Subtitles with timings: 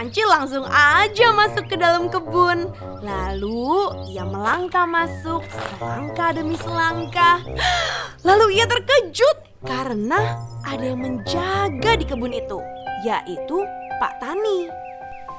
[0.00, 2.72] Kancil langsung aja masuk ke dalam kebun.
[3.04, 5.44] Lalu ia melangkah masuk
[5.76, 7.44] selangkah demi selangkah.
[8.24, 12.56] Lalu ia terkejut karena ada yang menjaga di kebun itu,
[13.04, 13.60] yaitu
[14.00, 14.72] Pak Tani.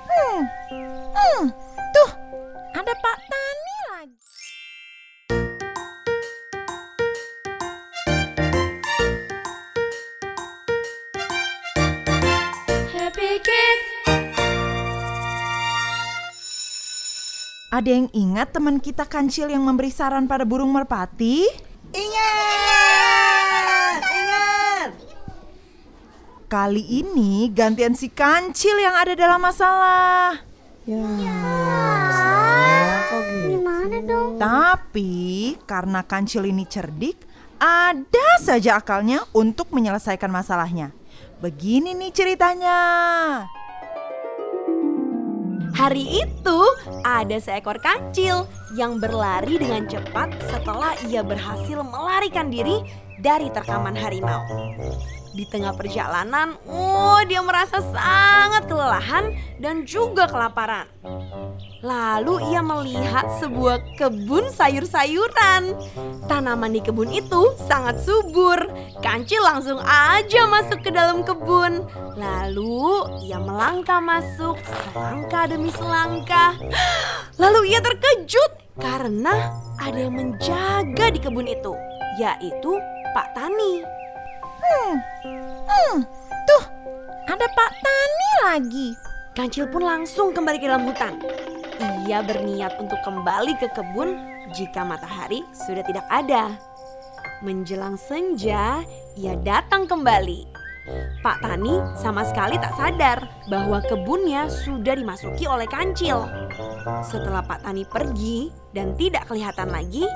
[0.05, 0.41] Hmm,
[1.09, 1.43] hmm,
[1.97, 2.09] tuh
[2.77, 3.40] ada Pak Tani
[17.71, 21.47] Ada yang ingat teman kita kancil yang memberi saran pada burung merpati?
[21.95, 23.31] Ingat!
[24.03, 24.91] Ingat!
[26.51, 30.43] Kali ini gantian si kancil yang ada dalam masalah.
[30.83, 30.99] Ya.
[33.07, 33.55] Kok gitu?
[33.55, 34.35] Gimana dong?
[34.35, 37.23] Tapi karena kancil ini cerdik,
[37.55, 40.91] ada saja akalnya untuk menyelesaikan masalahnya.
[41.39, 42.83] Begini nih ceritanya.
[45.81, 46.59] Hari itu
[47.01, 48.45] ada seekor kancil
[48.77, 52.85] yang berlari dengan cepat setelah ia berhasil melarikan diri
[53.17, 54.45] dari terkaman harimau.
[55.31, 59.31] Di tengah perjalanan, oh dia merasa sangat kelelahan
[59.63, 60.91] dan juga kelaparan.
[61.81, 65.73] Lalu ia melihat sebuah kebun sayur-sayuran.
[66.29, 68.59] Tanaman di kebun itu sangat subur.
[69.01, 71.87] Kancil langsung aja masuk ke dalam kebun.
[72.19, 76.59] Lalu ia melangkah masuk selangkah demi selangkah.
[77.41, 81.73] Lalu ia terkejut karena ada yang menjaga di kebun itu,
[82.21, 82.77] yaitu
[83.17, 84.00] Pak Tani.
[84.71, 84.95] Hmm,
[85.67, 85.97] hmm,
[86.47, 86.63] tuh
[87.27, 88.87] ada Pak Tani lagi.
[89.35, 91.19] Kancil pun langsung kembali ke dalam hutan.
[92.07, 94.15] Ia berniat untuk kembali ke kebun
[94.55, 96.55] jika matahari sudah tidak ada.
[97.43, 98.79] Menjelang senja,
[99.19, 100.47] ia datang kembali.
[101.21, 106.25] Pak Tani sama sekali tak sadar bahwa kebunnya sudah dimasuki oleh kancil.
[107.05, 110.07] Setelah Pak Tani pergi dan tidak kelihatan lagi,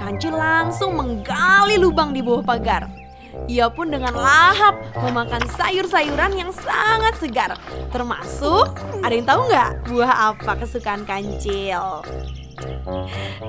[0.00, 3.07] kancil langsung menggali lubang di bawah pagar.
[3.46, 7.54] Ia pun dengan lahap memakan sayur-sayuran yang sangat segar.
[7.94, 12.02] Termasuk, ada yang tahu nggak buah apa kesukaan kancil?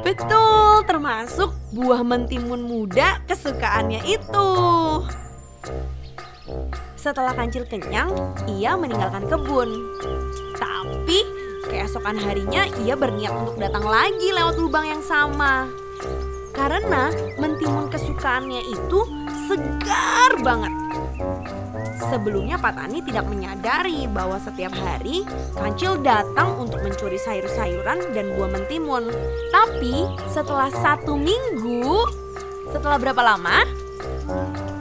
[0.05, 4.49] Betul, termasuk buah mentimun muda kesukaannya itu.
[6.99, 8.11] Setelah kancil kenyang,
[8.45, 9.71] ia meninggalkan kebun.
[10.59, 11.19] Tapi
[11.71, 15.65] keesokan harinya ia berniat untuk datang lagi lewat lubang yang sama.
[16.51, 17.07] Karena
[17.39, 18.99] mentimun kesukaannya itu
[19.49, 20.73] segar banget.
[22.09, 25.25] Sebelumnya Pak Tani tidak menyadari bahwa setiap hari
[25.57, 29.09] Kancil datang untuk mencuri sayur-sayuran dan buah mentimun.
[29.49, 31.93] Tapi setelah satu minggu,
[32.69, 33.65] setelah berapa lama?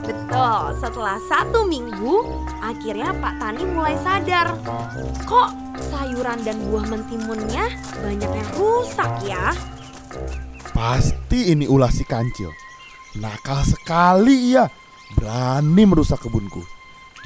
[0.05, 2.25] Betul, setelah satu minggu,
[2.61, 4.57] akhirnya Pak Tani mulai sadar.
[5.25, 7.69] Kok sayuran dan buah mentimunnya
[8.01, 9.53] banyak yang rusak ya?
[10.73, 12.68] Pasti ini ulah si kancil.
[13.17, 14.69] Nakal sekali ia.
[15.17, 16.61] Berani merusak kebunku.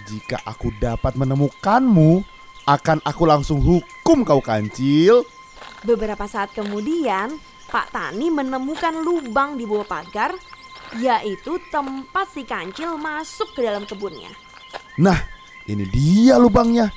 [0.07, 2.23] Jika aku dapat menemukanmu,
[2.63, 5.27] akan aku langsung hukum kau kancil.
[5.83, 7.35] Beberapa saat kemudian,
[7.67, 10.31] Pak Tani menemukan lubang di bawah pagar,
[10.95, 14.31] yaitu tempat si kancil masuk ke dalam kebunnya.
[14.95, 15.19] Nah,
[15.67, 16.91] ini dia lubangnya.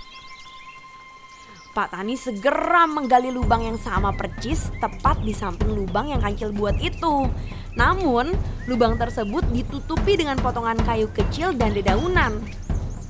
[1.76, 6.72] Pak Tani segera menggali lubang yang sama percis tepat di samping lubang yang kancil buat
[6.80, 7.28] itu.
[7.76, 8.32] Namun,
[8.64, 12.40] lubang tersebut ditutupi dengan potongan kayu kecil dan dedaunan.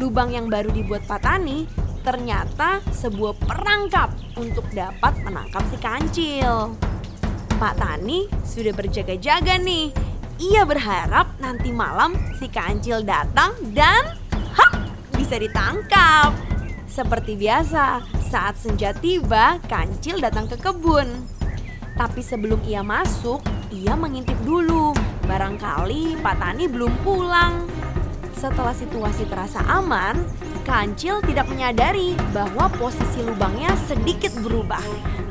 [0.03, 1.63] Lubang yang baru dibuat Pak Tani
[2.03, 6.75] ternyata sebuah perangkap untuk dapat menangkap si kancil.
[7.63, 9.95] Pak Tani sudah berjaga-jaga nih.
[10.43, 14.19] Ia berharap nanti malam si kancil datang dan
[14.59, 14.75] hap
[15.15, 16.35] bisa ditangkap.
[16.91, 21.07] Seperti biasa, saat senja tiba, kancil datang ke kebun.
[21.95, 24.93] Tapi sebelum ia masuk, ia mengintip dulu.
[25.25, 27.65] Barangkali Pak Tani belum pulang.
[28.37, 30.19] Setelah situasi terasa aman,
[30.67, 34.83] kancil tidak menyadari bahwa posisi lubangnya sedikit berubah.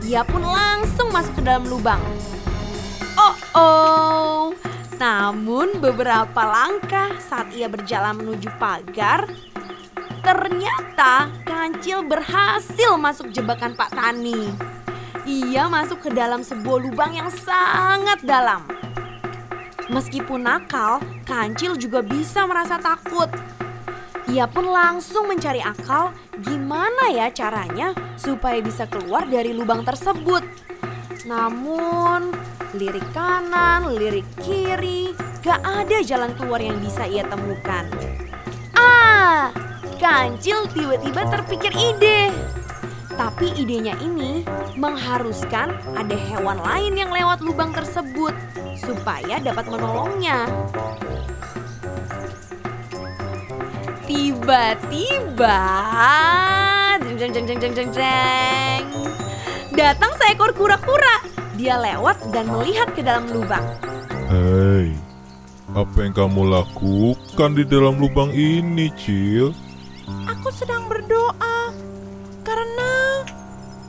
[0.08, 2.02] Ia pun langsung masuk ke dalam lubang.
[3.16, 4.44] Oh oh.
[4.96, 9.28] Namun beberapa langkah saat ia berjalan menuju pagar,
[10.26, 14.50] ternyata kancil berhasil masuk jebakan Pak Tani.
[15.22, 18.66] Ia masuk ke dalam sebuah lubang yang sangat dalam.
[19.86, 20.98] Meskipun nakal,
[21.30, 23.30] kancil juga bisa merasa takut.
[24.26, 26.10] Ia pun langsung mencari akal
[26.42, 30.42] gimana ya caranya supaya bisa keluar dari lubang tersebut.
[31.30, 32.34] Namun,
[32.74, 35.14] lirik kanan, lirik kiri,
[35.46, 37.86] gak ada jalan keluar yang bisa ia temukan.
[38.74, 39.54] Ah,
[39.96, 42.32] Kancil tiba-tiba terpikir ide.
[43.16, 44.44] Tapi idenya ini
[44.76, 48.36] mengharuskan ada hewan lain yang lewat lubang tersebut
[48.76, 50.52] supaya dapat menolongnya.
[54.06, 55.60] Tiba-tiba,
[57.02, 58.84] jeng jeng jeng jeng jeng jeng
[59.76, 61.24] datang seekor kura-kura.
[61.56, 63.64] Dia lewat dan melihat ke dalam lubang.
[64.28, 64.92] Hei,
[65.72, 69.56] apa yang kamu lakukan di dalam lubang ini, Cil?
[70.46, 71.74] Aku sedang berdoa
[72.46, 73.26] karena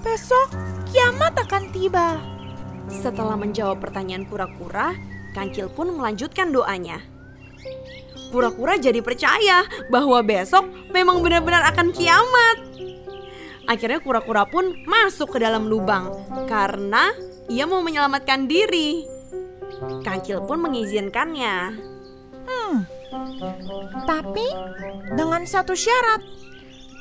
[0.00, 0.56] besok
[0.88, 2.16] kiamat akan tiba.
[2.88, 4.96] Setelah menjawab pertanyaan kura-kura,
[5.36, 7.04] Kancil pun melanjutkan doanya.
[8.32, 10.64] Kura-kura jadi percaya bahwa besok
[10.96, 12.56] memang benar-benar akan kiamat.
[13.68, 16.08] Akhirnya kura-kura pun masuk ke dalam lubang
[16.48, 17.12] karena
[17.52, 19.04] ia mau menyelamatkan diri.
[20.00, 21.76] Kancil pun mengizinkannya.
[24.08, 24.46] Tapi
[25.12, 26.45] dengan satu syarat.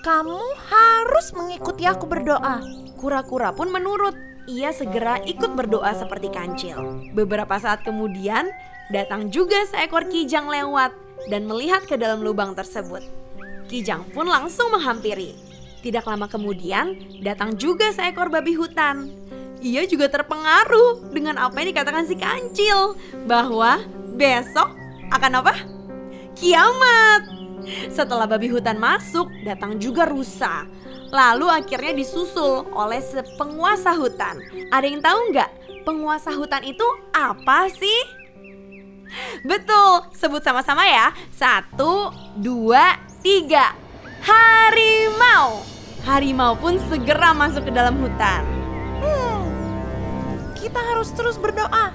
[0.05, 0.37] Kamu
[0.69, 2.61] harus mengikuti aku berdoa.
[2.93, 4.13] Kura-kura pun menurut.
[4.45, 7.01] Ia segera ikut berdoa seperti kancil.
[7.17, 8.45] Beberapa saat kemudian,
[8.93, 10.93] datang juga seekor kijang lewat
[11.33, 13.01] dan melihat ke dalam lubang tersebut.
[13.65, 15.33] Kijang pun langsung menghampiri.
[15.81, 16.93] Tidak lama kemudian,
[17.25, 19.09] datang juga seekor babi hutan.
[19.65, 22.93] Ia juga terpengaruh dengan apa yang dikatakan si kancil
[23.25, 23.81] bahwa
[24.13, 24.69] besok
[25.09, 25.65] akan apa?
[26.37, 27.34] Kiamat.
[27.89, 30.65] Setelah babi hutan masuk, datang juga rusa.
[31.13, 32.99] Lalu akhirnya disusul oleh
[33.37, 34.41] penguasa hutan.
[34.73, 35.49] Ada yang tahu nggak
[35.85, 38.01] penguasa hutan itu apa sih?
[39.45, 41.13] Betul, sebut sama-sama ya.
[41.31, 43.77] Satu, dua, tiga.
[44.25, 45.61] Harimau.
[46.03, 48.41] Harimau pun segera masuk ke dalam hutan.
[49.01, 49.45] Hmm,
[50.57, 51.93] kita harus terus berdoa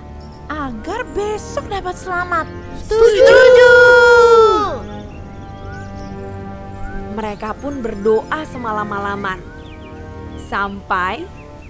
[0.50, 2.46] agar besok dapat selamat.
[2.86, 4.09] Setuju.
[7.20, 9.36] Mereka pun berdoa semalam-malaman.
[10.48, 11.20] Sampai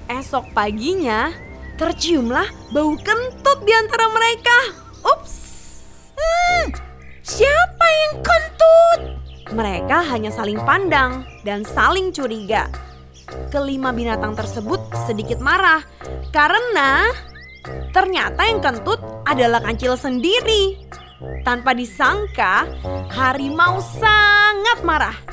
[0.07, 1.35] esok paginya
[1.75, 4.59] terciumlah bau kentut di antara mereka.
[5.03, 5.35] Ups.
[6.15, 6.71] Hmm,
[7.27, 9.01] siapa yang kentut?
[9.51, 12.71] Mereka hanya saling pandang dan saling curiga.
[13.51, 15.83] Kelima binatang tersebut sedikit marah
[16.31, 17.11] karena
[17.91, 20.79] ternyata yang kentut adalah kancil sendiri.
[21.43, 22.71] Tanpa disangka,
[23.11, 25.30] harimau sangat marah.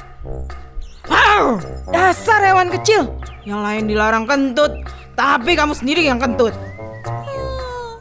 [1.07, 1.61] Wow,
[1.93, 3.07] dasar hewan kecil.
[3.47, 4.73] Yang lain dilarang kentut,
[5.15, 6.51] tapi kamu sendiri yang kentut.
[7.07, 7.93] Hmm,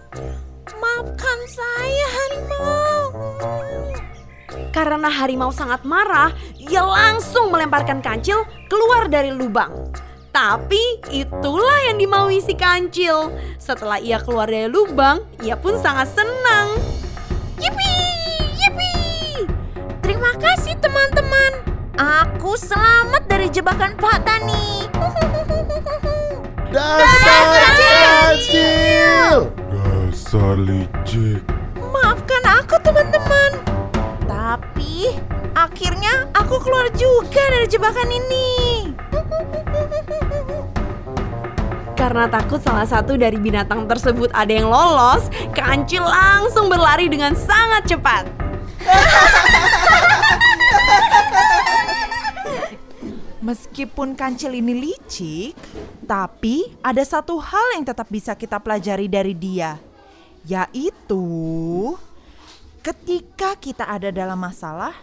[0.81, 3.03] maafkan saya harimau.
[4.75, 9.73] Karena harimau sangat marah, ia langsung melemparkan kancil keluar dari lubang.
[10.37, 13.33] Tapi itulah yang dimaui si kancil.
[13.57, 16.77] Setelah ia keluar dari lubang, ia pun sangat senang.
[17.57, 17.93] Yipi,
[18.61, 18.93] yipi.
[20.05, 21.66] Terima kasih teman-teman.
[21.97, 24.85] Aku selamat dari jebakan Pak Tani.
[26.77, 29.49] Dasar kancil!
[29.73, 31.41] Dasar licik.
[31.81, 33.65] Maafkan aku teman-teman.
[34.29, 35.17] Tapi
[35.57, 38.93] akhirnya aku keluar juga dari jebakan ini.
[41.97, 47.89] Karena takut salah satu dari binatang tersebut ada yang lolos, kancil langsung berlari dengan sangat
[47.89, 48.29] cepat.
[53.47, 55.55] Meskipun kancil ini licik,
[56.03, 59.79] tapi ada satu hal yang tetap bisa kita pelajari dari dia,
[60.43, 61.95] yaitu
[62.83, 64.99] ketika kita ada dalam masalah,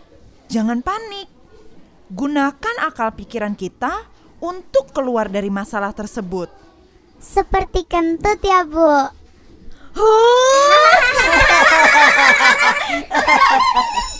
[0.51, 1.31] jangan panik.
[2.11, 4.11] Gunakan akal pikiran kita
[4.43, 6.51] untuk keluar dari masalah tersebut.
[7.23, 9.07] Seperti kentut ya, Bu.
[9.95, 10.99] Huh!